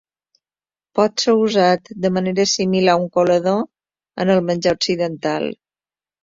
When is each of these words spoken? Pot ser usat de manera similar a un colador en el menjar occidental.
Pot 0.99 1.23
ser 1.25 1.35
usat 1.41 1.91
de 2.05 2.11
manera 2.15 2.45
similar 2.53 2.95
a 2.97 3.03
un 3.03 3.05
colador 3.19 3.61
en 4.25 4.33
el 4.37 4.43
menjar 4.49 4.75
occidental. 4.79 5.49